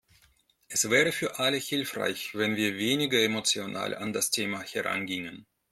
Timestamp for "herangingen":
4.63-5.45